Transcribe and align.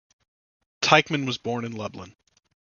Teichmann 0.81 1.27
was 1.27 1.37
born 1.37 1.63
in 1.63 1.73
Lublin. 1.73 2.15